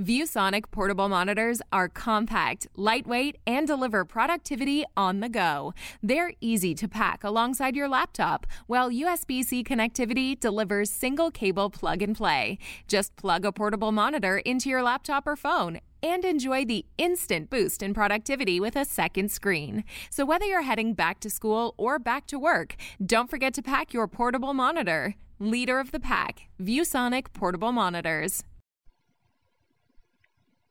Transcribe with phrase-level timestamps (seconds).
[0.00, 5.74] ViewSonic portable monitors are compact, lightweight, and deliver productivity on the go.
[6.02, 12.00] They're easy to pack alongside your laptop, while USB C connectivity delivers single cable plug
[12.00, 12.56] and play.
[12.88, 17.82] Just plug a portable monitor into your laptop or phone and enjoy the instant boost
[17.82, 19.84] in productivity with a second screen.
[20.08, 23.92] So, whether you're heading back to school or back to work, don't forget to pack
[23.92, 25.16] your portable monitor.
[25.38, 28.44] Leader of the pack, ViewSonic portable monitors.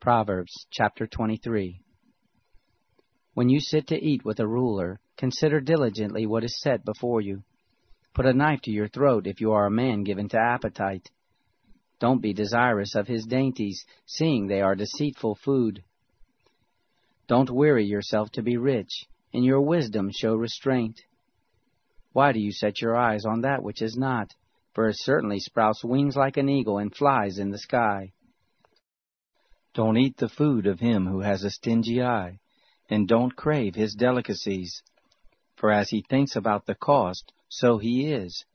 [0.02, 1.81] Proverbs chapter 23
[3.34, 7.44] When you sit to eat with a ruler, consider diligently what is set before you.
[8.14, 11.11] Put a knife to your throat if you are a man given to appetite.
[12.00, 15.83] Don't be desirous of his dainties, seeing they are deceitful food.
[17.27, 19.05] Don't weary yourself to be rich.
[19.33, 21.02] In your wisdom show restraint.
[22.14, 24.33] Why do you set your eyes on that which is not?
[24.72, 28.14] For it certainly sprouts wings like an eagle and flies in the sky.
[29.73, 32.39] Don't eat the food of him who has a stingy eye,
[32.89, 34.81] and don't crave his delicacies.
[35.56, 38.45] For as he thinks about the cost, so he is.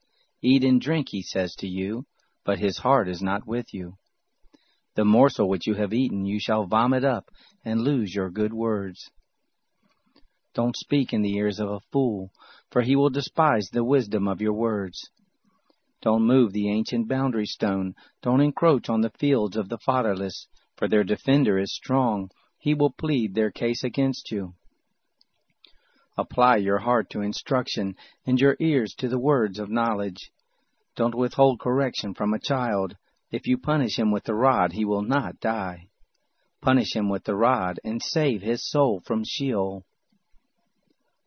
[0.43, 2.05] Eat and drink, he says to you,
[2.45, 3.95] but his heart is not with you.
[4.97, 7.31] The morsel which you have eaten you shall vomit up,
[7.65, 9.11] and lose your good words.
[10.53, 12.31] Don't speak in the ears of a fool,
[12.71, 15.11] for he will despise the wisdom of your words.
[16.03, 20.89] Don't move the ancient boundary stone, don't encroach on the fields of the fatherless, for
[20.89, 22.31] their defender is strong.
[22.59, 24.55] He will plead their case against you.
[26.17, 30.31] Apply your heart to instruction, and your ears to the words of knowledge.
[30.97, 32.97] Don't withhold correction from a child.
[33.31, 35.89] If you punish him with the rod, he will not die.
[36.61, 39.85] Punish him with the rod, and save his soul from Sheol.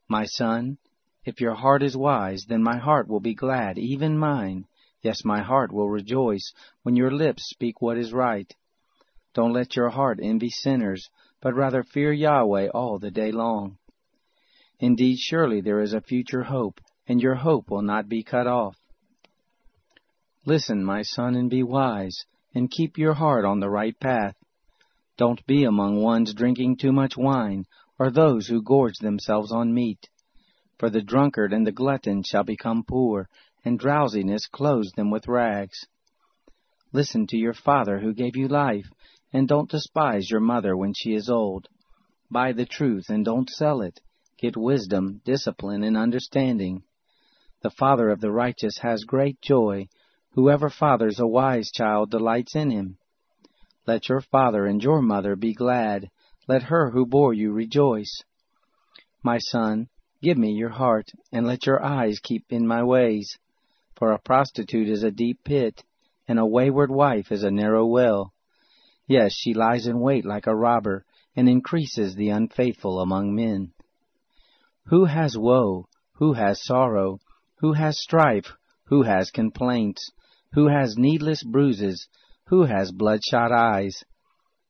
[0.07, 0.77] My son,
[1.25, 4.65] if your heart is wise, then my heart will be glad, even mine.
[5.01, 8.55] Yes, my heart will rejoice when your lips speak what is right.
[9.37, 11.11] Don't let your heart envy sinners,
[11.41, 13.77] but rather fear Yahweh all the day long.
[14.79, 18.75] Indeed, surely there is a future hope, and your hope will not be cut off.
[20.43, 22.25] Listen, my son, and be wise,
[22.55, 24.33] and keep your heart on the right path.
[25.17, 27.67] Don't be among ones drinking too much wine,
[27.99, 30.09] or those who gorge themselves on meat.
[30.79, 33.29] For the drunkard and the glutton shall become poor,
[33.63, 35.85] and drowsiness clothes them with rags.
[36.91, 38.87] Listen to your father who gave you life,
[39.37, 41.67] and don't despise your mother when she is old.
[42.31, 44.01] Buy the truth and don't sell it.
[44.39, 46.81] Get wisdom, discipline, and understanding.
[47.61, 49.89] The father of the righteous has great joy.
[50.31, 52.97] Whoever fathers a wise child delights in him.
[53.85, 56.09] Let your father and your mother be glad.
[56.47, 58.23] Let her who bore you rejoice.
[59.21, 59.87] My son,
[60.19, 63.37] give me your heart, and let your eyes keep in my ways.
[63.97, 65.83] For a prostitute is a deep pit,
[66.27, 68.33] and a wayward wife is a narrow well.
[69.07, 73.71] Yes, she lies in wait like a robber, and increases the unfaithful among men.
[74.87, 75.87] Who has woe?
[76.15, 77.19] Who has sorrow?
[77.59, 78.53] Who has strife?
[78.85, 80.11] Who has complaints?
[80.53, 82.07] Who has needless bruises?
[82.47, 84.03] Who has bloodshot eyes?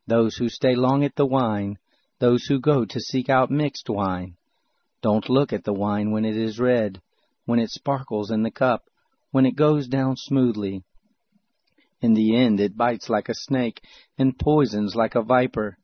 [0.05, 1.77] Those who stay long at the wine,
[2.19, 4.37] those who go to seek out mixed wine.
[5.01, 7.01] Don't look at the wine when it is red,
[7.45, 8.83] when it sparkles in the cup,
[9.31, 10.83] when it goes down smoothly,
[12.01, 13.81] in the end it bites like a snake
[14.17, 15.77] and poisons like a viper.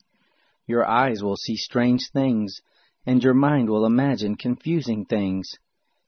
[0.67, 2.61] Your eyes will see strange things,
[3.05, 5.57] and your mind will imagine confusing things.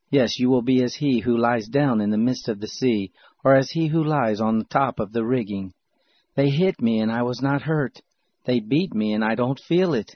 [0.10, 3.12] Yes, you will be as he who lies down in the midst of the sea,
[3.44, 5.74] or as he who lies on the top of the rigging.
[6.36, 8.02] They hit me and I was not hurt.
[8.46, 10.16] They beat me and I don't feel it.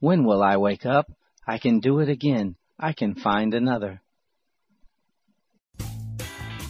[0.00, 1.10] When will I wake up?
[1.46, 2.56] I can do it again.
[2.78, 4.02] I can find another.